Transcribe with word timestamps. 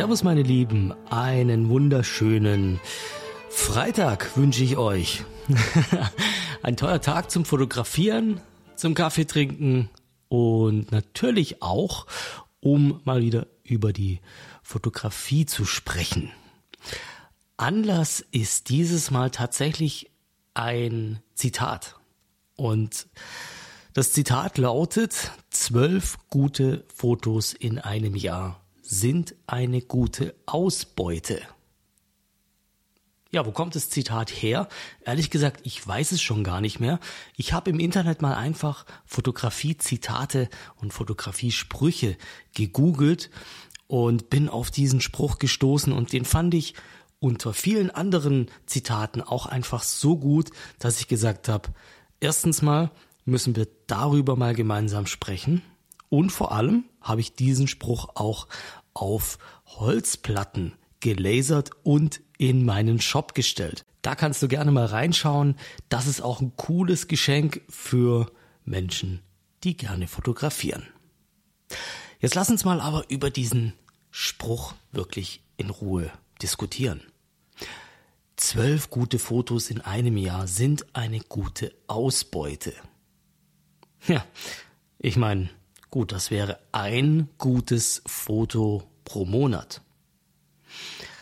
Servus 0.00 0.24
meine 0.24 0.40
Lieben, 0.40 0.94
einen 1.10 1.68
wunderschönen 1.68 2.80
Freitag 3.50 4.34
wünsche 4.34 4.64
ich 4.64 4.78
euch. 4.78 5.24
Ein 6.62 6.78
toller 6.78 7.02
Tag 7.02 7.30
zum 7.30 7.44
Fotografieren, 7.44 8.40
zum 8.76 8.94
Kaffee 8.94 9.26
trinken 9.26 9.90
und 10.30 10.90
natürlich 10.90 11.60
auch, 11.60 12.06
um 12.60 13.02
mal 13.04 13.20
wieder 13.20 13.46
über 13.62 13.92
die 13.92 14.20
Fotografie 14.62 15.44
zu 15.44 15.66
sprechen. 15.66 16.30
Anlass 17.58 18.24
ist 18.30 18.70
dieses 18.70 19.10
Mal 19.10 19.30
tatsächlich 19.30 20.10
ein 20.54 21.20
Zitat. 21.34 21.96
Und 22.56 23.06
das 23.92 24.12
Zitat 24.12 24.56
lautet, 24.56 25.30
zwölf 25.50 26.16
gute 26.30 26.86
Fotos 26.88 27.52
in 27.52 27.78
einem 27.78 28.16
Jahr 28.16 28.62
sind 28.90 29.36
eine 29.46 29.82
gute 29.82 30.34
Ausbeute. 30.46 31.40
Ja, 33.30 33.46
wo 33.46 33.52
kommt 33.52 33.76
das 33.76 33.88
Zitat 33.88 34.30
her? 34.30 34.68
Ehrlich 35.04 35.30
gesagt, 35.30 35.60
ich 35.62 35.86
weiß 35.86 36.10
es 36.10 36.20
schon 36.20 36.42
gar 36.42 36.60
nicht 36.60 36.80
mehr. 36.80 36.98
Ich 37.36 37.52
habe 37.52 37.70
im 37.70 37.78
Internet 37.78 38.20
mal 38.20 38.34
einfach 38.34 38.84
Fotografie-Zitate 39.06 40.48
und 40.74 40.92
Fotografie-Sprüche 40.92 42.16
gegoogelt 42.52 43.30
und 43.86 44.28
bin 44.28 44.48
auf 44.48 44.72
diesen 44.72 45.00
Spruch 45.00 45.38
gestoßen 45.38 45.92
und 45.92 46.12
den 46.12 46.24
fand 46.24 46.52
ich 46.54 46.74
unter 47.20 47.52
vielen 47.52 47.92
anderen 47.92 48.50
Zitaten 48.66 49.22
auch 49.22 49.46
einfach 49.46 49.84
so 49.84 50.16
gut, 50.16 50.50
dass 50.80 50.98
ich 50.98 51.06
gesagt 51.06 51.48
habe, 51.48 51.68
erstens 52.18 52.60
mal 52.60 52.90
müssen 53.24 53.54
wir 53.54 53.68
darüber 53.86 54.34
mal 54.34 54.56
gemeinsam 54.56 55.06
sprechen 55.06 55.62
und 56.10 56.30
vor 56.30 56.50
allem 56.50 56.84
habe 57.00 57.20
ich 57.20 57.34
diesen 57.34 57.68
Spruch 57.68 58.10
auch 58.16 58.48
auf 58.94 59.38
Holzplatten 59.66 60.74
gelasert 61.00 61.70
und 61.82 62.20
in 62.38 62.64
meinen 62.64 63.00
Shop 63.00 63.34
gestellt. 63.34 63.84
Da 64.02 64.14
kannst 64.14 64.42
du 64.42 64.48
gerne 64.48 64.70
mal 64.70 64.86
reinschauen. 64.86 65.56
Das 65.88 66.06
ist 66.06 66.22
auch 66.22 66.40
ein 66.40 66.56
cooles 66.56 67.08
Geschenk 67.08 67.62
für 67.68 68.30
Menschen, 68.64 69.22
die 69.64 69.76
gerne 69.76 70.06
fotografieren. 70.06 70.86
Jetzt 72.18 72.34
lass 72.34 72.50
uns 72.50 72.64
mal 72.64 72.80
aber 72.80 73.04
über 73.10 73.30
diesen 73.30 73.74
Spruch 74.10 74.74
wirklich 74.92 75.42
in 75.56 75.70
Ruhe 75.70 76.10
diskutieren. 76.42 77.02
Zwölf 78.36 78.88
gute 78.88 79.18
Fotos 79.18 79.70
in 79.70 79.82
einem 79.82 80.16
Jahr 80.16 80.46
sind 80.46 80.86
eine 80.94 81.20
gute 81.20 81.74
Ausbeute. 81.86 82.72
Ja, 84.06 84.24
ich 84.98 85.16
meine, 85.16 85.50
gut, 85.90 86.12
das 86.12 86.30
wäre 86.30 86.58
ein 86.72 87.28
gutes 87.38 88.02
Foto 88.06 88.82
pro 89.04 89.24
Monat. 89.24 89.82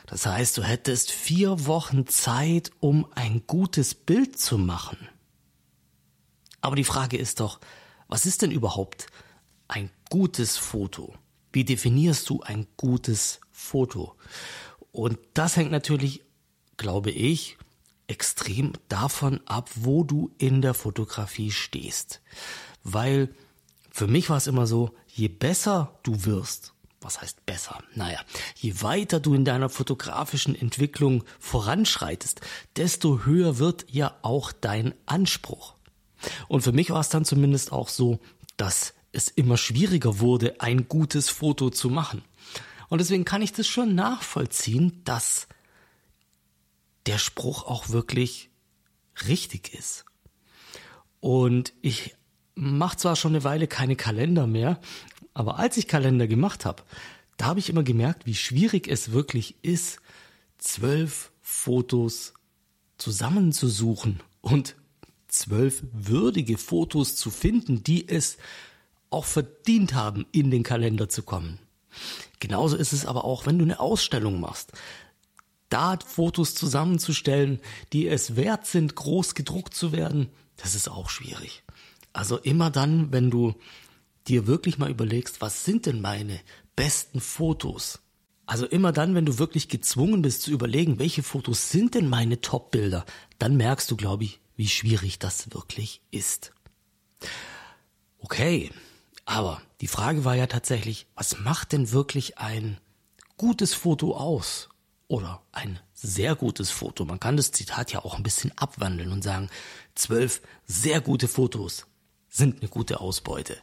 Das 0.06 0.24
heißt, 0.24 0.56
du 0.56 0.62
hättest 0.62 1.10
vier 1.10 1.66
Wochen 1.66 2.06
Zeit, 2.06 2.70
um 2.80 3.06
ein 3.14 3.42
gutes 3.46 3.94
Bild 3.94 4.38
zu 4.38 4.56
machen. 4.56 4.96
Aber 6.60 6.76
die 6.76 6.84
Frage 6.84 7.18
ist 7.18 7.40
doch, 7.40 7.60
was 8.08 8.24
ist 8.24 8.42
denn 8.42 8.50
überhaupt 8.50 9.06
ein 9.68 9.90
gutes 10.08 10.56
Foto? 10.56 11.14
Wie 11.52 11.64
definierst 11.64 12.28
du 12.30 12.40
ein 12.40 12.66
gutes 12.76 13.40
Foto? 13.50 14.16
Und 14.92 15.18
das 15.34 15.56
hängt 15.56 15.70
natürlich, 15.70 16.24
glaube 16.78 17.10
ich, 17.10 17.58
extrem 18.06 18.72
davon 18.88 19.40
ab, 19.46 19.70
wo 19.74 20.04
du 20.04 20.30
in 20.38 20.62
der 20.62 20.74
Fotografie 20.74 21.50
stehst. 21.50 22.22
Weil 22.82 23.34
für 23.98 24.06
mich 24.06 24.30
war 24.30 24.36
es 24.36 24.46
immer 24.46 24.68
so, 24.68 24.94
je 25.08 25.26
besser 25.26 25.98
du 26.04 26.24
wirst, 26.24 26.72
was 27.00 27.20
heißt 27.20 27.44
besser? 27.46 27.82
Naja, 27.96 28.20
je 28.54 28.80
weiter 28.80 29.18
du 29.18 29.34
in 29.34 29.44
deiner 29.44 29.68
fotografischen 29.68 30.54
Entwicklung 30.54 31.24
voranschreitest, 31.40 32.40
desto 32.76 33.24
höher 33.24 33.58
wird 33.58 33.86
ja 33.90 34.16
auch 34.22 34.52
dein 34.52 34.94
Anspruch. 35.06 35.74
Und 36.46 36.60
für 36.60 36.70
mich 36.70 36.90
war 36.90 37.00
es 37.00 37.08
dann 37.08 37.24
zumindest 37.24 37.72
auch 37.72 37.88
so, 37.88 38.20
dass 38.56 38.94
es 39.10 39.26
immer 39.26 39.56
schwieriger 39.56 40.20
wurde, 40.20 40.60
ein 40.60 40.86
gutes 40.86 41.28
Foto 41.28 41.68
zu 41.68 41.90
machen. 41.90 42.22
Und 42.88 43.00
deswegen 43.00 43.24
kann 43.24 43.42
ich 43.42 43.52
das 43.52 43.66
schon 43.66 43.96
nachvollziehen, 43.96 45.00
dass 45.02 45.48
der 47.06 47.18
Spruch 47.18 47.64
auch 47.64 47.88
wirklich 47.88 48.50
richtig 49.26 49.74
ist. 49.74 50.04
Und 51.18 51.72
ich 51.82 52.14
mache 52.58 52.96
zwar 52.96 53.16
schon 53.16 53.32
eine 53.32 53.44
Weile 53.44 53.68
keine 53.68 53.96
Kalender 53.96 54.46
mehr, 54.46 54.80
aber 55.32 55.58
als 55.58 55.76
ich 55.76 55.86
Kalender 55.86 56.26
gemacht 56.26 56.64
habe, 56.64 56.82
da 57.36 57.46
habe 57.46 57.60
ich 57.60 57.70
immer 57.70 57.84
gemerkt, 57.84 58.26
wie 58.26 58.34
schwierig 58.34 58.88
es 58.88 59.12
wirklich 59.12 59.54
ist, 59.62 60.00
zwölf 60.58 61.30
Fotos 61.40 62.34
zusammenzusuchen 62.98 64.20
und 64.40 64.74
zwölf 65.28 65.84
würdige 65.92 66.58
Fotos 66.58 67.14
zu 67.14 67.30
finden, 67.30 67.84
die 67.84 68.08
es 68.08 68.38
auch 69.10 69.24
verdient 69.24 69.94
haben, 69.94 70.26
in 70.32 70.50
den 70.50 70.64
Kalender 70.64 71.08
zu 71.08 71.22
kommen. 71.22 71.60
Genauso 72.40 72.76
ist 72.76 72.92
es 72.92 73.06
aber 73.06 73.24
auch, 73.24 73.46
wenn 73.46 73.58
du 73.58 73.64
eine 73.64 73.78
Ausstellung 73.78 74.40
machst. 74.40 74.72
Da 75.68 75.98
Fotos 76.04 76.54
zusammenzustellen, 76.54 77.60
die 77.92 78.08
es 78.08 78.36
wert 78.36 78.66
sind, 78.66 78.96
groß 78.96 79.34
gedruckt 79.34 79.74
zu 79.74 79.92
werden, 79.92 80.28
das 80.56 80.74
ist 80.74 80.88
auch 80.88 81.08
schwierig. 81.08 81.62
Also 82.18 82.36
immer 82.36 82.68
dann, 82.68 83.12
wenn 83.12 83.30
du 83.30 83.54
dir 84.26 84.48
wirklich 84.48 84.76
mal 84.76 84.90
überlegst, 84.90 85.40
was 85.40 85.64
sind 85.64 85.86
denn 85.86 86.00
meine 86.00 86.40
besten 86.74 87.20
Fotos? 87.20 88.00
Also 88.44 88.66
immer 88.66 88.90
dann, 88.90 89.14
wenn 89.14 89.24
du 89.24 89.38
wirklich 89.38 89.68
gezwungen 89.68 90.20
bist 90.20 90.42
zu 90.42 90.50
überlegen, 90.50 90.98
welche 90.98 91.22
Fotos 91.22 91.70
sind 91.70 91.94
denn 91.94 92.08
meine 92.08 92.40
Top-Bilder, 92.40 93.06
dann 93.38 93.56
merkst 93.56 93.88
du, 93.88 93.96
glaube 93.96 94.24
ich, 94.24 94.40
wie 94.56 94.66
schwierig 94.66 95.20
das 95.20 95.54
wirklich 95.54 96.00
ist. 96.10 96.52
Okay, 98.18 98.72
aber 99.24 99.62
die 99.80 99.86
Frage 99.86 100.24
war 100.24 100.34
ja 100.34 100.48
tatsächlich, 100.48 101.06
was 101.14 101.38
macht 101.38 101.70
denn 101.70 101.92
wirklich 101.92 102.38
ein 102.38 102.80
gutes 103.36 103.74
Foto 103.74 104.16
aus? 104.16 104.70
Oder 105.06 105.40
ein 105.52 105.78
sehr 105.94 106.34
gutes 106.34 106.72
Foto. 106.72 107.04
Man 107.04 107.20
kann 107.20 107.36
das 107.36 107.52
Zitat 107.52 107.92
ja 107.92 108.04
auch 108.04 108.16
ein 108.16 108.24
bisschen 108.24 108.50
abwandeln 108.58 109.12
und 109.12 109.22
sagen, 109.22 109.48
zwölf 109.94 110.42
sehr 110.66 111.00
gute 111.00 111.28
Fotos 111.28 111.86
sind 112.28 112.60
eine 112.60 112.68
gute 112.68 113.00
Ausbeute. 113.00 113.56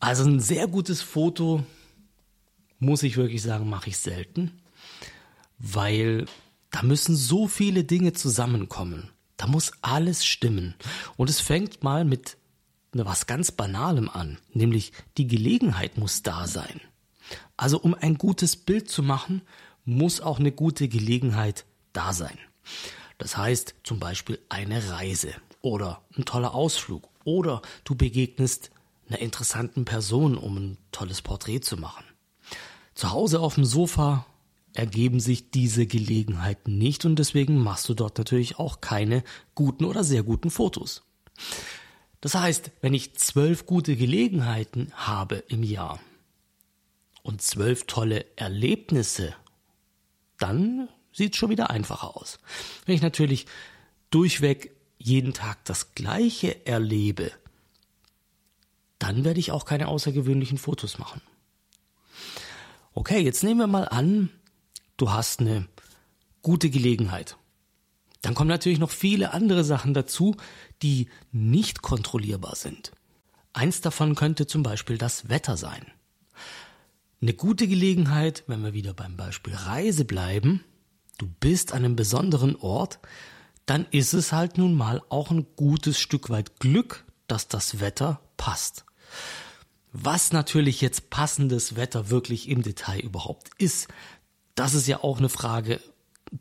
Also 0.00 0.24
ein 0.24 0.40
sehr 0.40 0.66
gutes 0.68 1.02
Foto, 1.02 1.64
muss 2.78 3.02
ich 3.02 3.16
wirklich 3.16 3.42
sagen, 3.42 3.68
mache 3.68 3.90
ich 3.90 3.98
selten, 3.98 4.60
weil 5.58 6.26
da 6.70 6.82
müssen 6.82 7.14
so 7.14 7.46
viele 7.46 7.84
Dinge 7.84 8.12
zusammenkommen. 8.12 9.10
Da 9.36 9.46
muss 9.46 9.72
alles 9.82 10.24
stimmen. 10.24 10.74
Und 11.16 11.30
es 11.30 11.40
fängt 11.40 11.82
mal 11.82 12.04
mit 12.04 12.36
was 12.92 13.26
ganz 13.26 13.52
Banalem 13.52 14.08
an, 14.08 14.38
nämlich 14.52 14.92
die 15.16 15.26
Gelegenheit 15.26 15.96
muss 15.96 16.22
da 16.22 16.46
sein. 16.46 16.80
Also 17.56 17.78
um 17.78 17.94
ein 17.94 18.18
gutes 18.18 18.56
Bild 18.56 18.90
zu 18.90 19.02
machen, 19.02 19.42
muss 19.84 20.20
auch 20.20 20.38
eine 20.38 20.52
gute 20.52 20.88
Gelegenheit 20.88 21.64
da 21.92 22.12
sein. 22.12 22.38
Das 23.18 23.36
heißt 23.36 23.74
zum 23.82 23.98
Beispiel 23.98 24.38
eine 24.48 24.90
Reise 24.90 25.32
oder 25.62 26.02
ein 26.16 26.24
toller 26.24 26.54
Ausflug 26.54 27.08
oder 27.24 27.62
du 27.84 27.94
begegnest 27.94 28.70
einer 29.08 29.20
interessanten 29.20 29.84
Person, 29.84 30.36
um 30.36 30.56
ein 30.56 30.78
tolles 30.90 31.22
Porträt 31.22 31.60
zu 31.60 31.76
machen. 31.76 32.04
Zu 32.94 33.12
Hause 33.12 33.40
auf 33.40 33.54
dem 33.54 33.64
Sofa 33.64 34.26
ergeben 34.74 35.20
sich 35.20 35.50
diese 35.50 35.86
Gelegenheiten 35.86 36.78
nicht 36.78 37.04
und 37.04 37.16
deswegen 37.18 37.58
machst 37.58 37.88
du 37.88 37.94
dort 37.94 38.18
natürlich 38.18 38.58
auch 38.58 38.80
keine 38.80 39.22
guten 39.54 39.84
oder 39.84 40.04
sehr 40.04 40.22
guten 40.22 40.50
Fotos. 40.50 41.02
Das 42.20 42.34
heißt, 42.34 42.70
wenn 42.80 42.94
ich 42.94 43.14
zwölf 43.14 43.66
gute 43.66 43.96
Gelegenheiten 43.96 44.92
habe 44.94 45.36
im 45.48 45.62
Jahr 45.62 46.00
und 47.22 47.42
zwölf 47.42 47.86
tolle 47.86 48.24
Erlebnisse, 48.36 49.34
dann 50.38 50.88
sieht 51.12 51.34
es 51.34 51.38
schon 51.38 51.50
wieder 51.50 51.70
einfacher 51.70 52.16
aus. 52.16 52.38
Wenn 52.86 52.94
ich 52.94 53.02
natürlich 53.02 53.46
durchweg 54.10 54.71
jeden 55.02 55.32
Tag 55.32 55.64
das 55.64 55.94
Gleiche 55.94 56.66
erlebe, 56.66 57.32
dann 58.98 59.24
werde 59.24 59.40
ich 59.40 59.50
auch 59.50 59.64
keine 59.64 59.88
außergewöhnlichen 59.88 60.58
Fotos 60.58 60.98
machen. 60.98 61.20
Okay, 62.94 63.20
jetzt 63.20 63.42
nehmen 63.42 63.60
wir 63.60 63.66
mal 63.66 63.88
an, 63.88 64.30
du 64.96 65.10
hast 65.10 65.40
eine 65.40 65.66
gute 66.42 66.70
Gelegenheit. 66.70 67.36
Dann 68.20 68.34
kommen 68.34 68.48
natürlich 68.48 68.78
noch 68.78 68.90
viele 68.90 69.32
andere 69.32 69.64
Sachen 69.64 69.94
dazu, 69.94 70.36
die 70.82 71.08
nicht 71.32 71.82
kontrollierbar 71.82 72.54
sind. 72.54 72.92
Eins 73.52 73.80
davon 73.80 74.14
könnte 74.14 74.46
zum 74.46 74.62
Beispiel 74.62 74.98
das 74.98 75.28
Wetter 75.28 75.56
sein. 75.56 75.84
Eine 77.20 77.34
gute 77.34 77.66
Gelegenheit, 77.66 78.44
wenn 78.46 78.62
wir 78.62 78.72
wieder 78.72 78.94
beim 78.94 79.16
Beispiel 79.16 79.54
Reise 79.54 80.04
bleiben, 80.04 80.64
du 81.18 81.26
bist 81.40 81.72
an 81.72 81.84
einem 81.84 81.96
besonderen 81.96 82.56
Ort, 82.56 83.00
dann 83.72 83.86
ist 83.90 84.12
es 84.12 84.32
halt 84.32 84.58
nun 84.58 84.74
mal 84.74 85.00
auch 85.08 85.30
ein 85.30 85.46
gutes 85.56 85.98
Stück 85.98 86.28
weit 86.28 86.60
Glück, 86.60 87.06
dass 87.26 87.48
das 87.48 87.80
Wetter 87.80 88.20
passt. 88.36 88.84
was 89.94 90.30
natürlich 90.30 90.82
jetzt 90.82 91.08
passendes 91.08 91.74
Wetter 91.74 92.10
wirklich 92.10 92.50
im 92.50 92.62
Detail 92.62 93.00
überhaupt 93.00 93.48
ist, 93.56 93.88
das 94.56 94.74
ist 94.74 94.88
ja 94.88 95.02
auch 95.02 95.16
eine 95.20 95.30
Frage 95.30 95.80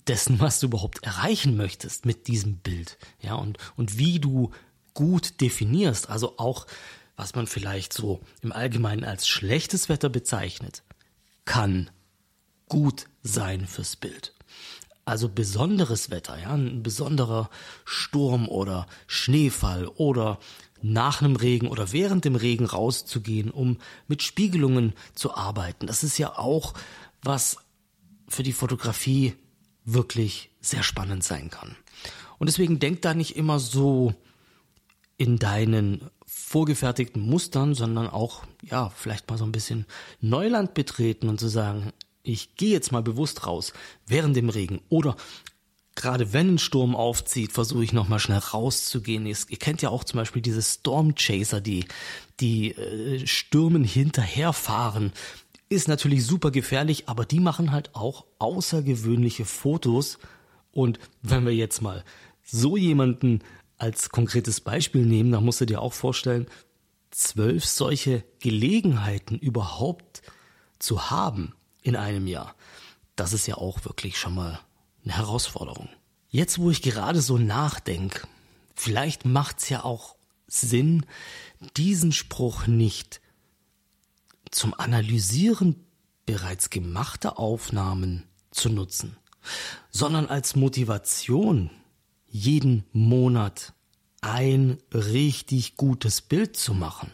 dessen, 0.07 0.41
was 0.41 0.59
du 0.59 0.67
überhaupt 0.67 1.03
erreichen 1.03 1.55
möchtest 1.55 2.05
mit 2.05 2.27
diesem 2.27 2.57
Bild. 2.57 2.97
Ja, 3.21 3.35
und, 3.35 3.57
und 3.77 3.97
wie 3.97 4.19
du 4.19 4.51
gut 4.93 5.39
definierst, 5.39 6.09
also 6.09 6.37
auch, 6.37 6.67
was 7.15 7.33
man 7.33 7.47
vielleicht 7.47 7.93
so 7.93 8.19
im 8.41 8.51
Allgemeinen 8.51 9.05
als 9.05 9.25
schlechtes 9.25 9.87
Wetter 9.87 10.09
bezeichnet, 10.09 10.83
kann 11.45 11.89
gut 12.67 13.05
sein 13.23 13.67
fürs 13.67 13.95
Bild. 13.95 14.33
Also 15.11 15.27
besonderes 15.27 16.09
Wetter, 16.09 16.39
ja, 16.39 16.53
ein 16.53 16.83
besonderer 16.83 17.49
Sturm 17.83 18.47
oder 18.47 18.87
Schneefall 19.07 19.87
oder 19.87 20.39
nach 20.81 21.21
einem 21.21 21.35
Regen 21.35 21.67
oder 21.67 21.91
während 21.91 22.23
dem 22.23 22.37
Regen 22.37 22.63
rauszugehen, 22.63 23.51
um 23.51 23.77
mit 24.07 24.23
Spiegelungen 24.23 24.93
zu 25.13 25.35
arbeiten. 25.35 25.85
Das 25.85 26.05
ist 26.05 26.17
ja 26.17 26.37
auch 26.37 26.75
was 27.21 27.57
für 28.29 28.41
die 28.41 28.53
Fotografie 28.53 29.33
wirklich 29.83 30.49
sehr 30.61 30.81
spannend 30.81 31.25
sein 31.25 31.49
kann. 31.49 31.75
Und 32.39 32.47
deswegen 32.47 32.79
denk 32.79 33.01
da 33.01 33.13
nicht 33.13 33.35
immer 33.35 33.59
so 33.59 34.15
in 35.17 35.39
deinen 35.39 36.09
vorgefertigten 36.25 37.21
Mustern, 37.21 37.73
sondern 37.73 38.07
auch, 38.07 38.45
ja, 38.63 38.89
vielleicht 38.91 39.29
mal 39.29 39.37
so 39.37 39.43
ein 39.43 39.51
bisschen 39.51 39.85
Neuland 40.21 40.73
betreten 40.73 41.27
und 41.27 41.37
zu 41.37 41.49
sagen, 41.49 41.91
ich 42.23 42.55
gehe 42.55 42.71
jetzt 42.71 42.91
mal 42.91 43.03
bewusst 43.03 43.45
raus 43.45 43.73
während 44.07 44.35
dem 44.35 44.49
Regen 44.49 44.81
oder 44.89 45.15
gerade 45.95 46.33
wenn 46.33 46.55
ein 46.55 46.57
Sturm 46.57 46.95
aufzieht, 46.95 47.51
versuche 47.51 47.83
ich 47.83 47.93
nochmal 47.93 48.19
schnell 48.19 48.39
rauszugehen. 48.39 49.25
Ihr, 49.25 49.35
kennt 49.59 49.81
ja 49.81 49.89
auch 49.89 50.03
zum 50.03 50.19
Beispiel 50.19 50.41
diese 50.41 50.61
Storm 50.61 51.15
Chaser, 51.15 51.61
die, 51.61 51.85
die 52.39 52.71
äh, 52.71 53.27
Stürmen 53.27 53.83
hinterherfahren. 53.83 55.11
Ist 55.69 55.87
natürlich 55.87 56.25
super 56.25 56.51
gefährlich, 56.51 57.07
aber 57.07 57.25
die 57.25 57.39
machen 57.39 57.71
halt 57.71 57.95
auch 57.95 58.25
außergewöhnliche 58.39 59.45
Fotos. 59.45 60.19
Und 60.71 60.99
wenn 61.21 61.45
wir 61.45 61.53
jetzt 61.53 61.81
mal 61.81 62.03
so 62.43 62.77
jemanden 62.77 63.39
als 63.77 64.09
konkretes 64.09 64.61
Beispiel 64.61 65.05
nehmen, 65.05 65.31
dann 65.31 65.43
musst 65.43 65.61
du 65.61 65.65
dir 65.65 65.81
auch 65.81 65.93
vorstellen, 65.93 66.47
zwölf 67.09 67.65
solche 67.65 68.23
Gelegenheiten 68.39 69.37
überhaupt 69.37 70.21
zu 70.79 71.09
haben 71.09 71.53
in 71.81 71.95
einem 71.95 72.27
Jahr. 72.27 72.55
Das 73.15 73.33
ist 73.33 73.47
ja 73.47 73.55
auch 73.55 73.85
wirklich 73.85 74.17
schon 74.17 74.35
mal 74.35 74.59
eine 75.03 75.17
Herausforderung. 75.17 75.89
Jetzt, 76.29 76.59
wo 76.59 76.69
ich 76.69 76.81
gerade 76.81 77.21
so 77.21 77.37
nachdenke, 77.37 78.27
vielleicht 78.75 79.25
macht's 79.25 79.69
ja 79.69 79.83
auch 79.83 80.15
Sinn, 80.47 81.05
diesen 81.77 82.11
Spruch 82.11 82.67
nicht 82.67 83.21
zum 84.49 84.73
Analysieren 84.73 85.75
bereits 86.25 86.69
gemachter 86.69 87.39
Aufnahmen 87.39 88.23
zu 88.51 88.69
nutzen, 88.69 89.17
sondern 89.89 90.27
als 90.27 90.55
Motivation, 90.55 91.69
jeden 92.27 92.85
Monat 92.93 93.73
ein 94.21 94.77
richtig 94.93 95.75
gutes 95.75 96.21
Bild 96.21 96.55
zu 96.55 96.73
machen 96.73 97.11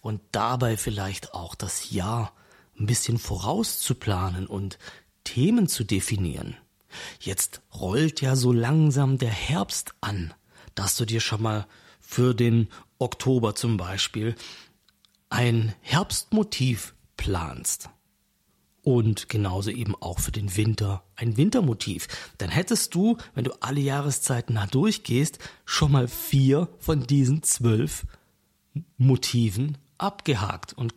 und 0.00 0.20
dabei 0.32 0.76
vielleicht 0.76 1.32
auch 1.32 1.54
das 1.54 1.90
Jahr 1.90 2.32
ein 2.78 2.86
bisschen 2.86 3.18
vorauszuplanen 3.18 4.46
und 4.46 4.78
Themen 5.24 5.68
zu 5.68 5.84
definieren. 5.84 6.56
Jetzt 7.20 7.62
rollt 7.72 8.20
ja 8.20 8.36
so 8.36 8.52
langsam 8.52 9.18
der 9.18 9.30
Herbst 9.30 9.94
an, 10.00 10.34
dass 10.74 10.96
du 10.96 11.04
dir 11.04 11.20
schon 11.20 11.42
mal 11.42 11.66
für 12.00 12.34
den 12.34 12.68
Oktober 12.98 13.54
zum 13.54 13.76
Beispiel 13.76 14.34
ein 15.30 15.74
Herbstmotiv 15.80 16.94
planst. 17.16 17.90
Und 18.82 19.30
genauso 19.30 19.70
eben 19.70 19.94
auch 19.96 20.18
für 20.18 20.30
den 20.30 20.56
Winter 20.56 21.04
ein 21.16 21.38
Wintermotiv. 21.38 22.06
Dann 22.36 22.50
hättest 22.50 22.94
du, 22.94 23.16
wenn 23.34 23.44
du 23.44 23.52
alle 23.60 23.80
Jahreszeiten 23.80 24.56
da 24.56 24.66
durchgehst, 24.66 25.38
schon 25.64 25.92
mal 25.92 26.06
vier 26.06 26.68
von 26.78 27.06
diesen 27.06 27.42
zwölf 27.42 28.06
Motiven 28.98 29.78
abgehakt 29.96 30.74
und 30.74 30.94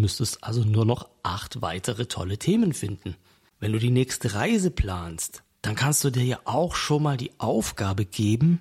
müsstest 0.00 0.42
also 0.42 0.64
nur 0.64 0.84
noch 0.84 1.08
acht 1.22 1.62
weitere 1.62 2.06
tolle 2.06 2.38
Themen 2.38 2.72
finden. 2.72 3.16
Wenn 3.58 3.72
du 3.72 3.78
die 3.78 3.90
nächste 3.90 4.34
Reise 4.34 4.70
planst, 4.70 5.42
dann 5.62 5.74
kannst 5.74 6.02
du 6.04 6.10
dir 6.10 6.24
ja 6.24 6.40
auch 6.44 6.74
schon 6.74 7.02
mal 7.02 7.16
die 7.16 7.38
Aufgabe 7.38 8.04
geben, 8.04 8.60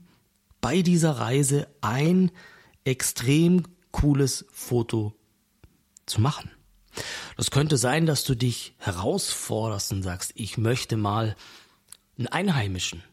bei 0.61 0.81
dieser 0.81 1.13
Reise 1.13 1.67
ein 1.81 2.31
extrem 2.83 3.63
cooles 3.91 4.45
Foto 4.51 5.13
zu 6.05 6.21
machen. 6.21 6.51
Das 7.37 7.51
könnte 7.51 7.77
sein, 7.77 8.05
dass 8.05 8.23
du 8.25 8.35
dich 8.35 8.75
herausforderst 8.77 9.93
und 9.93 10.03
sagst, 10.03 10.33
ich 10.35 10.57
möchte 10.57 10.97
mal 10.97 11.35
einen 12.17 12.27
Einheimischen, 12.27 13.03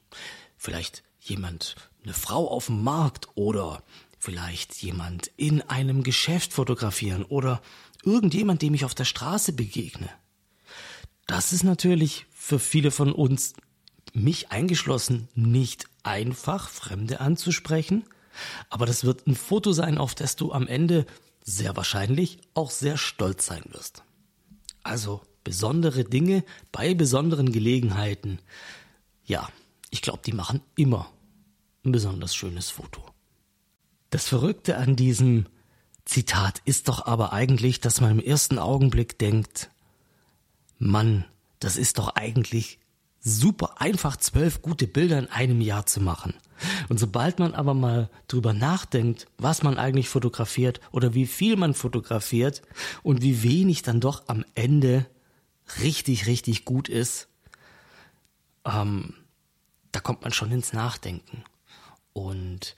vielleicht 0.57 1.05
jemand, 1.21 1.77
eine 2.03 2.15
Frau 2.15 2.49
auf 2.49 2.67
dem 2.67 2.83
Markt 2.83 3.29
oder 3.37 3.83
vielleicht 4.19 4.83
jemand 4.83 5.31
in 5.37 5.63
einem 5.63 6.03
Geschäft 6.03 6.53
fotografieren 6.53 7.25
oder 7.25 7.61
irgendjemand, 8.07 8.63
dem 8.63 8.73
ich 8.73 8.85
auf 8.85 8.95
der 8.95 9.05
Straße 9.05 9.53
begegne. 9.53 10.09
Das 11.27 11.53
ist 11.53 11.65
natürlich 11.65 12.27
für 12.31 12.59
viele 12.59 12.91
von 12.91 13.13
uns, 13.13 13.55
mich 14.15 14.51
eingeschlossen, 14.51 15.29
nicht 15.35 15.87
einfach, 16.05 16.71
Fremde 16.71 17.21
anzusprechen. 17.21 18.05
Aber 18.71 18.87
das 18.87 19.05
wird 19.05 19.27
ein 19.27 19.35
Foto 19.35 19.73
sein, 19.73 19.99
auf 19.99 20.15
das 20.15 20.37
du 20.37 20.53
am 20.53 20.67
Ende 20.67 21.05
sehr 21.43 21.77
wahrscheinlich 21.77 22.39
auch 22.55 22.71
sehr 22.71 22.97
stolz 22.97 23.47
sein 23.47 23.65
wirst. 23.71 24.03
Also 24.83 25.23
besondere 25.45 26.05
Dinge 26.05 26.45
bei 26.73 26.95
besonderen 26.95 27.53
Gelegenheiten. 27.53 28.39
Ja, 29.25 29.49
ich 29.91 30.03
glaube, 30.03 30.21
die 30.25 30.33
machen 30.33 30.61
immer 30.77 31.11
ein 31.85 31.93
besonders 31.93 32.35
schönes 32.35 32.71
Foto. 32.71 33.05
Das 34.11 34.29
Verrückte 34.29 34.77
an 34.77 34.97
diesem 34.97 35.47
Zitat 36.07 36.63
ist 36.65 36.89
doch 36.89 37.05
aber 37.05 37.33
eigentlich, 37.33 37.81
dass 37.81 38.01
man 38.01 38.13
im 38.13 38.21
ersten 38.21 38.59
Augenblick 38.59 39.19
denkt, 39.19 39.71
Mann, 40.79 41.25
das 41.59 41.77
ist 41.77 41.99
doch 41.99 42.15
eigentlich 42.15 42.79
super 43.21 43.81
einfach, 43.81 44.17
zwölf 44.17 44.63
gute 44.63 44.87
Bilder 44.87 45.19
in 45.19 45.29
einem 45.29 45.61
Jahr 45.61 45.85
zu 45.85 46.01
machen. 46.01 46.35
Und 46.89 46.99
sobald 46.99 47.41
man 47.41 47.55
aber 47.55 47.75
mal 47.75 48.09
drüber 48.29 48.53
nachdenkt, 48.53 49.27
was 49.37 49.65
man 49.65 49.79
eigentlich 49.79 50.09
fotografiert 50.09 50.81
oder 50.93 51.13
wie 51.13 51.27
viel 51.27 51.57
man 51.57 51.75
fotografiert 51.75 52.63
und 53.03 53.21
wie 53.23 53.43
wenig 53.43 53.83
dann 53.83 54.01
doch 54.01 54.29
am 54.29 54.45
Ende 54.55 55.07
richtig, 55.83 56.27
richtig 56.27 56.65
gut 56.65 56.89
ist, 56.89 57.29
ähm, 58.65 59.15
da 59.91 59.99
kommt 59.99 60.23
man 60.23 60.33
schon 60.33 60.53
ins 60.53 60.73
Nachdenken. 60.73 61.43
Und 62.13 62.77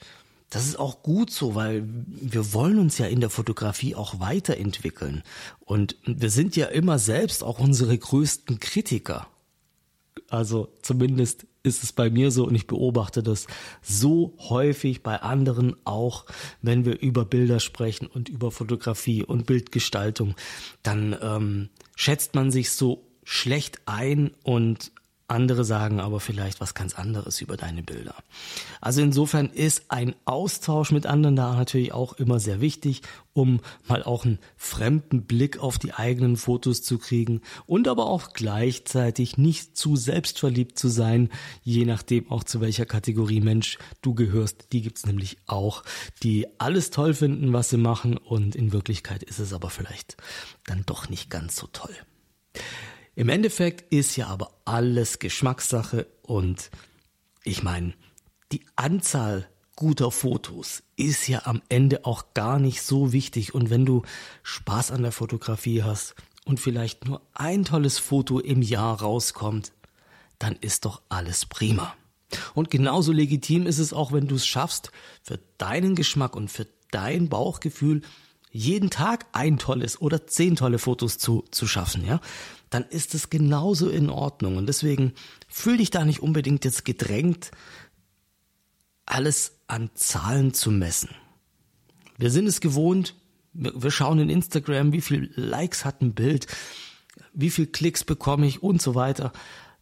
das 0.51 0.67
ist 0.67 0.79
auch 0.79 1.03
gut 1.03 1.31
so, 1.31 1.55
weil 1.55 1.85
wir 2.07 2.55
wollen 2.55 2.79
uns 2.79 2.99
ja 2.99 3.07
in 3.07 3.21
der 3.21 3.31
Fotografie 3.31 3.95
auch 3.95 4.19
weiterentwickeln. 4.19 5.23
Und 5.61 5.97
wir 6.07 6.31
sind 6.31 6.57
ja 6.57 6.67
immer 6.67 6.99
selbst 6.99 7.45
auch 7.45 7.59
unsere 7.59 7.97
größten 7.97 8.59
Kritiker. 8.59 9.27
Also 10.31 10.69
zumindest 10.83 11.47
ist 11.63 11.83
es 11.83 11.93
bei 11.93 12.11
mir 12.11 12.31
so 12.31 12.47
und 12.47 12.55
ich 12.55 12.67
beobachte 12.67 13.23
das 13.23 13.47
so 13.83 14.35
häufig 14.39 15.03
bei 15.03 15.21
anderen 15.21 15.77
auch, 15.85 16.25
wenn 16.63 16.85
wir 16.85 17.01
über 17.01 17.25
Bilder 17.25 17.61
sprechen 17.61 18.07
und 18.07 18.29
über 18.29 18.51
Fotografie 18.51 19.25
und 19.25 19.47
Bildgestaltung, 19.47 20.35
dann 20.83 21.17
ähm, 21.21 21.69
schätzt 21.95 22.35
man 22.35 22.51
sich 22.51 22.71
so 22.71 23.05
schlecht 23.25 23.81
ein 23.87 24.31
und 24.43 24.93
andere 25.29 25.65
sagen 25.65 26.01
aber 26.01 26.21
vielleicht 26.21 26.61
was 26.61 26.75
ganz 26.75 26.95
anderes 26.95 27.41
über 27.41 27.57
deine 27.57 27.83
Bilder. 27.83 28.15
Also 28.81 29.03
insofern 29.03 29.51
ist 29.51 29.91
ein 29.91 30.17
Austausch 30.25 30.91
mit 30.91 31.07
anderen 31.07 31.37
da 31.37 31.55
natürlich 31.55 31.93
auch 31.93 32.15
immer 32.15 32.41
sehr 32.41 32.61
wichtig, 32.61 33.03
um 33.35 33.61
mal 33.87 34.03
auch 34.03 34.25
einen 34.25 34.39
fremden 34.57 35.27
Blick 35.27 35.59
auf 35.59 35.79
die 35.79 35.93
eigenen 35.93 36.37
Fotos 36.37 36.83
zu 36.83 36.99
kriegen 36.99 37.43
und 37.67 37.89
aber 37.89 38.07
auch 38.07 38.33
gleichzeitig 38.33 39.37
nicht 39.37 39.77
zu 39.77 39.97
selbstverliebt 39.97 40.79
zu 40.79 40.89
sein, 40.89 41.29
je 41.63 41.85
nachdem 41.85 42.31
auch 42.31 42.43
zu 42.43 42.61
welcher 42.61 42.87
Kategorie 42.87 43.41
Mensch 43.41 43.79
du 44.01 44.15
gehörst. 44.15 44.73
Die 44.73 44.83
gibt's 44.83 45.07
nämlich 45.07 45.37
auch, 45.47 45.85
die 46.23 46.47
alles 46.59 46.91
toll 46.91 47.13
finden, 47.15 47.53
was 47.53 47.69
sie 47.69 47.77
machen 47.77 48.17
und 48.17 48.57
in 48.57 48.73
Wirklichkeit 48.73 49.23
ist 49.23 49.39
es 49.39 49.53
aber 49.53 49.71
vielleicht 49.71 50.17
dann 50.67 50.85
doch 50.87 51.09
nicht 51.09 51.29
ganz 51.29 51.55
so 51.55 51.67
toll. 51.67 51.95
Im 53.19 53.31
Endeffekt 53.31 53.93
ist 53.93 54.15
ja 54.15 54.29
aber 54.29 54.53
alles 54.65 55.19
Geschmackssache 55.19 56.07
und 56.23 56.71
ich 57.43 57.65
meine, 57.65 57.95
die 58.53 58.65
Anzahl 58.77 59.49
guter 59.75 60.13
Fotos 60.13 60.85
ist 60.95 61.27
ja 61.27 61.45
am 61.45 61.61
Ende 61.69 62.05
auch 62.05 62.33
gar 62.33 62.61
nicht 62.61 62.81
so 62.81 63.13
wichtig 63.13 63.57
und 63.57 63.71
wenn 63.71 63.85
du 63.85 64.03
Spaß 64.45 64.93
an 64.93 65.03
der 65.03 65.11
Fotografie 65.11 65.83
hast 65.83 66.15
und 66.45 66.61
vielleicht 66.61 67.07
nur 67.07 67.21
ein 67.35 67.65
tolles 67.65 67.99
Foto 67.99 68.39
im 68.39 68.63
Jahr 68.63 69.01
rauskommt, 69.01 69.73
dann 70.39 70.55
ist 70.55 70.85
doch 70.85 71.03
alles 71.09 71.45
prima. 71.45 71.97
Und 72.55 72.71
genauso 72.71 73.11
legitim 73.11 73.67
ist 73.67 73.81
es 73.81 73.93
auch, 73.93 74.13
wenn 74.13 74.29
du 74.29 74.37
es 74.37 74.47
schaffst, 74.47 74.93
für 75.25 75.41
deinen 75.59 75.97
Geschmack 75.97 76.37
und 76.37 76.53
für 76.53 76.69
dein 76.93 77.29
Bauchgefühl 77.29 78.03
jeden 78.53 78.91
Tag 78.91 79.27
ein 79.33 79.59
tolles 79.59 80.01
oder 80.01 80.27
zehn 80.29 80.55
tolle 80.57 80.79
Fotos 80.79 81.19
zu, 81.19 81.45
zu 81.51 81.67
schaffen, 81.67 82.07
ja, 82.07 82.21
dann 82.71 82.85
ist 82.85 83.15
es 83.15 83.31
genauso 83.31 83.89
in 83.89 84.11
Ordnung. 84.11 84.57
Und 84.57 84.67
deswegen 84.67 85.13
fühl 85.49 85.79
dich 85.79 85.91
da 85.91 86.05
nicht 86.05 86.21
unbedingt 86.21 86.65
jetzt 86.65 86.85
gedrängt, 86.85 87.51
alles 89.07 89.59
an 89.67 89.91
Zahlen 89.95 90.55
zu 90.55 90.71
messen. 90.71 91.11
Wir 92.19 92.31
sind 92.31 92.47
es 92.47 92.61
gewohnt, 92.61 93.15
wir 93.53 93.91
schauen 93.91 94.19
in 94.19 94.31
Instagram, 94.31 94.93
wie 94.93 95.01
viel 95.01 95.33
Likes 95.35 95.85
hat 95.85 96.03
ein 96.03 96.15
Bild, 96.15 96.47
wie 97.33 97.51
viel 97.51 97.67
Klicks 97.67 98.05
bekomme 98.05 98.47
ich 98.47 98.63
und 98.63 98.83
so 98.83 98.95
weiter. 98.95 99.33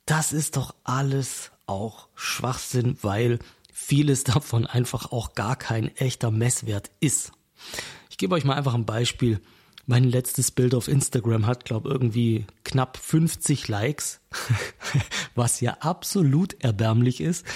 Das 0.05 0.33
ist 0.33 0.57
doch 0.57 0.75
alles 0.85 1.51
auch 1.67 2.09
Schwachsinn, 2.15 2.97
weil 3.03 3.39
vieles 3.73 4.25
davon 4.25 4.67
einfach 4.67 5.13
auch 5.13 5.35
gar 5.35 5.57
kein 5.57 5.95
echter 5.97 6.31
Messwert 6.31 6.91
ist. 7.01 7.33
Ich 8.11 8.19
gebe 8.19 8.35
euch 8.35 8.45
mal 8.45 8.55
einfach 8.55 8.75
ein 8.75 8.87
Beispiel. 8.87 9.41
Mein 9.87 10.05
letztes 10.05 10.51
Bild 10.51 10.75
auf 10.75 10.89
Instagram 10.89 11.47
hat, 11.47 11.65
glaube 11.65 11.89
irgendwie 11.89 12.47
knapp 12.65 12.97
50 12.97 13.69
Likes, 13.69 14.21
was 15.35 15.61
ja 15.61 15.79
absolut 15.81 16.57
erbärmlich 16.63 17.21
ist. 17.21 17.47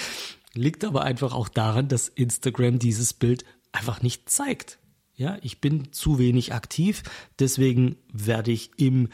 Liegt 0.54 0.84
aber 0.84 1.02
einfach 1.02 1.34
auch 1.34 1.48
daran, 1.48 1.88
dass 1.88 2.08
Instagram 2.08 2.78
dieses 2.78 3.14
Bild 3.14 3.44
einfach 3.72 4.02
nicht 4.02 4.30
zeigt. 4.30 4.78
Ja, 5.16 5.38
ich 5.42 5.60
bin 5.60 5.92
zu 5.92 6.18
wenig 6.18 6.54
aktiv, 6.54 7.02
deswegen 7.38 7.96
werde 8.12 8.52
ich 8.52 8.70
im 8.78 9.08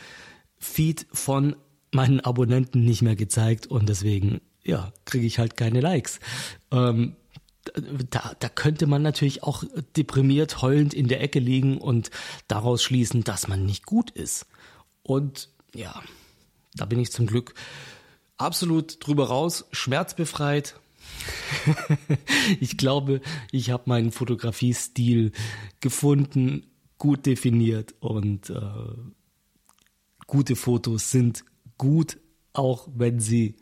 Feed 0.58 1.06
von 1.12 1.56
meinen 1.90 2.20
Abonnenten 2.20 2.84
nicht 2.84 3.02
mehr 3.02 3.16
gezeigt 3.16 3.66
und 3.66 3.88
deswegen, 3.88 4.40
ja, 4.62 4.92
kriege 5.04 5.26
ich 5.26 5.38
halt 5.38 5.56
keine 5.56 5.80
Likes. 5.80 6.20
Ähm, 6.70 7.16
da, 8.10 8.32
da 8.38 8.48
könnte 8.48 8.86
man 8.86 9.02
natürlich 9.02 9.42
auch 9.42 9.64
deprimiert, 9.96 10.62
heulend 10.62 10.94
in 10.94 11.08
der 11.08 11.20
Ecke 11.20 11.38
liegen 11.38 11.78
und 11.78 12.10
daraus 12.48 12.82
schließen, 12.82 13.24
dass 13.24 13.48
man 13.48 13.66
nicht 13.66 13.86
gut 13.86 14.10
ist. 14.10 14.46
Und 15.02 15.50
ja, 15.74 16.02
da 16.74 16.84
bin 16.86 16.98
ich 16.98 17.12
zum 17.12 17.26
Glück 17.26 17.54
absolut 18.38 19.06
drüber 19.06 19.28
raus, 19.28 19.66
schmerzbefreit. 19.72 20.78
ich 22.60 22.76
glaube, 22.76 23.20
ich 23.52 23.70
habe 23.70 23.84
meinen 23.86 24.10
Fotografiestil 24.10 25.32
gefunden, 25.80 26.66
gut 26.98 27.26
definiert 27.26 27.94
und 28.00 28.50
äh, 28.50 28.60
gute 30.26 30.56
Fotos 30.56 31.10
sind 31.10 31.44
gut, 31.78 32.18
auch 32.52 32.88
wenn 32.94 33.20
sie 33.20 33.56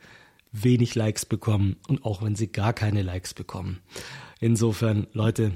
wenig 0.55 0.95
Likes 0.95 1.27
bekommen 1.27 1.77
und 1.89 2.05
auch 2.05 2.23
wenn 2.23 2.37
sie 2.37 2.47
gar 2.47 2.73
keine 2.73 3.03
Likes 3.03 3.35
bekommen. 3.35 3.81
Insofern, 4.41 5.07
Leute, 5.13 5.53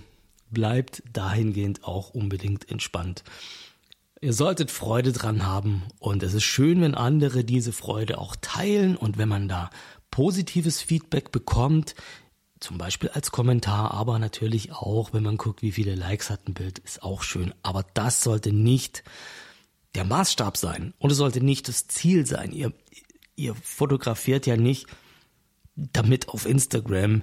bleibt 0.50 1.02
dahingehend 1.12 1.84
auch 1.84 2.10
unbedingt 2.10 2.70
entspannt. 2.70 3.22
Ihr 4.20 4.32
solltet 4.32 4.70
Freude 4.70 5.12
dran 5.12 5.46
haben 5.46 5.84
und 6.00 6.22
es 6.22 6.34
ist 6.34 6.44
schön, 6.44 6.80
wenn 6.80 6.94
andere 6.96 7.44
diese 7.44 7.72
Freude 7.72 8.18
auch 8.18 8.34
teilen 8.40 8.96
und 8.96 9.16
wenn 9.16 9.28
man 9.28 9.48
da 9.48 9.70
positives 10.10 10.82
Feedback 10.82 11.30
bekommt, 11.30 11.94
zum 12.58 12.78
Beispiel 12.78 13.10
als 13.10 13.30
Kommentar, 13.30 13.92
aber 13.92 14.18
natürlich 14.18 14.72
auch, 14.72 15.12
wenn 15.12 15.22
man 15.22 15.36
guckt, 15.36 15.62
wie 15.62 15.70
viele 15.70 15.94
Likes 15.94 16.30
hat 16.30 16.48
ein 16.48 16.54
Bild, 16.54 16.80
ist 16.80 17.04
auch 17.04 17.22
schön. 17.22 17.54
Aber 17.62 17.84
das 17.94 18.20
sollte 18.20 18.52
nicht 18.52 19.04
der 19.94 20.04
Maßstab 20.04 20.56
sein 20.56 20.94
und 20.98 21.12
es 21.12 21.18
sollte 21.18 21.40
nicht 21.40 21.68
das 21.68 21.86
Ziel 21.86 22.26
sein. 22.26 22.52
Ihr, 22.52 22.72
ihr 23.38 23.54
fotografiert 23.54 24.46
ja 24.46 24.56
nicht, 24.56 24.86
damit 25.76 26.28
auf 26.28 26.46
Instagram 26.46 27.22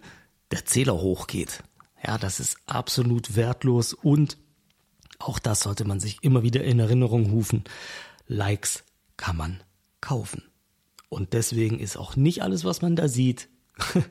der 0.52 0.66
Zähler 0.66 0.96
hochgeht. 0.96 1.64
Ja, 2.04 2.18
das 2.18 2.40
ist 2.40 2.58
absolut 2.66 3.36
wertlos 3.36 3.94
und 3.94 4.38
auch 5.20 5.40
das 5.40 5.62
sollte 5.62 5.86
man 5.86 6.00
sich 6.00 6.24
immer 6.24 6.44
wieder 6.44 6.64
in 6.64 6.80
Erinnerung 6.80 7.30
rufen. 7.30 7.64
Likes 8.28 8.84
kann 9.18 9.38
man 9.38 9.64
kaufen. 10.02 10.44
Und 11.10 11.34
deswegen 11.34 11.80
ist 11.80 11.98
auch 11.98 12.16
nicht 12.16 12.44
alles, 12.44 12.66
was 12.66 12.82
man 12.82 12.96
da 12.96 13.08
sieht, 13.08 13.50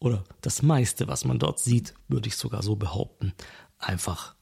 oder 0.00 0.24
das 0.40 0.62
meiste, 0.62 1.08
was 1.08 1.24
man 1.24 1.38
dort 1.38 1.58
sieht, 1.58 1.94
würde 2.08 2.28
ich 2.28 2.36
sogar 2.36 2.62
so 2.62 2.76
behaupten, 2.76 3.32
einfach 3.78 4.34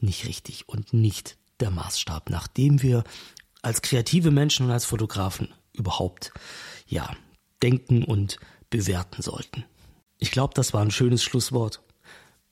nicht 0.00 0.26
richtig 0.26 0.68
und 0.68 0.92
nicht 0.92 1.38
der 1.60 1.70
Maßstab, 1.70 2.30
nach 2.30 2.48
dem 2.48 2.82
wir 2.82 3.04
als 3.62 3.82
kreative 3.82 4.30
Menschen 4.30 4.66
und 4.66 4.72
als 4.72 4.84
Fotografen 4.84 5.48
überhaupt, 5.74 6.32
ja, 6.86 7.14
denken 7.62 8.04
und 8.04 8.38
bewerten 8.70 9.22
sollten. 9.22 9.64
Ich 10.18 10.30
glaube, 10.30 10.54
das 10.54 10.72
war 10.72 10.80
ein 10.80 10.90
schönes 10.90 11.22
Schlusswort. 11.22 11.82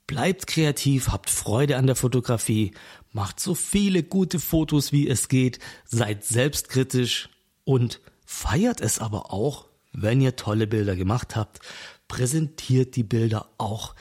Bleibt 0.07 0.47
kreativ, 0.47 1.09
habt 1.09 1.31
Freude 1.31 1.76
an 1.76 1.87
der 1.87 1.97
Fotografie, 1.97 2.73
macht 3.12 3.41
so 3.41 3.55
viele 3.55 4.02
gute 4.02 4.41
Fotos 4.41 4.93
wie 4.93 5.09
es 5.09 5.29
geht, 5.29 5.59
seid 5.85 6.25
selbstkritisch 6.25 7.29
und 7.64 8.00
feiert 8.26 8.81
es 8.81 8.99
aber 8.99 9.33
auch, 9.33 9.69
wenn 9.93 10.21
ihr 10.21 10.37
tolle 10.37 10.67
Bilder 10.67 10.97
gemacht 10.97 11.37
habt, 11.37 11.61
präsentiert 12.09 12.97
die 12.97 13.05
Bilder 13.05 13.49
auch, 13.59 13.95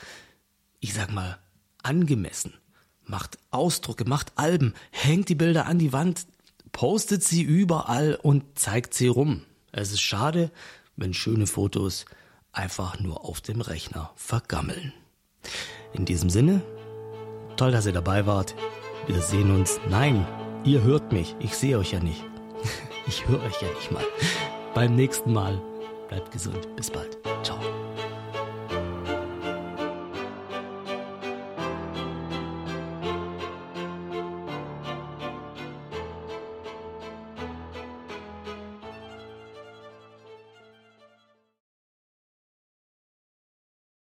ich 0.80 0.94
sag 0.94 1.12
mal, 1.12 1.38
angemessen. 1.82 2.54
Macht 3.04 3.38
Ausdrucke, 3.50 4.04
macht 4.04 4.32
Alben, 4.36 4.74
hängt 4.90 5.28
die 5.28 5.34
Bilder 5.34 5.66
an 5.66 5.78
die 5.78 5.92
Wand, 5.92 6.26
postet 6.72 7.22
sie 7.22 7.42
überall 7.42 8.18
und 8.20 8.58
zeigt 8.58 8.94
sie 8.94 9.08
rum. 9.08 9.42
Es 9.70 9.92
ist 9.92 10.00
schade, 10.00 10.50
wenn 10.96 11.14
schöne 11.14 11.46
Fotos 11.46 12.04
einfach 12.52 13.00
nur 13.00 13.24
auf 13.24 13.40
dem 13.40 13.60
Rechner 13.60 14.10
vergammeln. 14.16 14.92
In 15.92 16.04
diesem 16.04 16.30
Sinne, 16.30 16.62
toll, 17.56 17.72
dass 17.72 17.86
ihr 17.86 17.92
dabei 17.92 18.26
wart. 18.26 18.54
Wir 19.06 19.20
sehen 19.20 19.50
uns. 19.50 19.80
Nein, 19.88 20.26
ihr 20.64 20.82
hört 20.82 21.12
mich. 21.12 21.34
Ich 21.40 21.54
sehe 21.54 21.78
euch 21.78 21.92
ja 21.92 22.00
nicht. 22.00 22.24
Ich 23.04 23.26
höre 23.26 23.42
euch 23.42 23.60
ja 23.60 23.68
nicht 23.74 23.90
mal. 23.90 24.04
Beim 24.76 24.94
nächsten 24.94 25.32
Mal. 25.32 25.60
Bleibt 26.08 26.30
gesund. 26.30 26.68
Bis 26.76 26.88
bald. 26.88 27.18
Ciao. 27.42 27.58